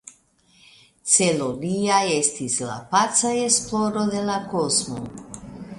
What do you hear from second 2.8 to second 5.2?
paca esploro de la kosmo.